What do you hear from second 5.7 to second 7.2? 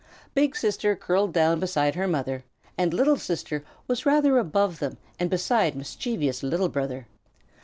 mischievous Little Brother.